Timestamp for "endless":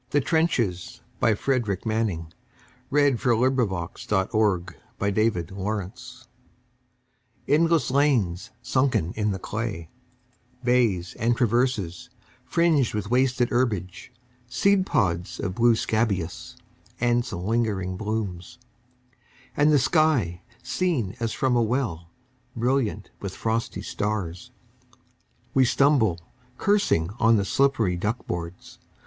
7.47-7.91